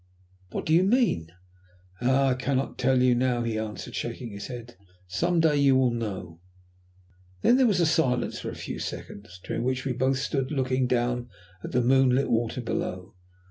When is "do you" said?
0.65-0.81